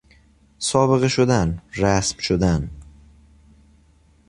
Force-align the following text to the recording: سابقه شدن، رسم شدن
سابقه 0.59 1.07
شدن، 1.07 1.61
رسم 1.75 2.17
شدن 2.19 2.69